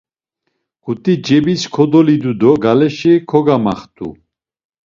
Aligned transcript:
K̆ut̆i 0.83 1.13
cebis 1.25 1.61
kodolidu 1.73 2.31
do 2.39 2.51
galeşi 2.63 3.13
kogamaxt̆u. 3.29 4.07